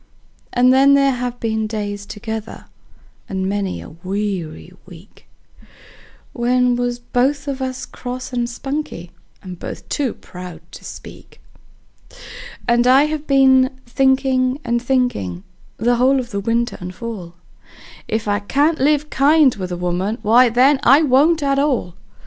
[0.51, 2.65] And there has been days together
[3.29, 5.27] and many a weary week
[6.33, 9.11] We was both of us cross and spunky,
[9.43, 11.39] and both too proud to speak;
[12.67, 15.43] And I have been thinkin' and thinkin',
[15.77, 17.35] the whole of the winter and fall,
[18.07, 21.93] If I can't live kind with a woman, why, then, I won't at all.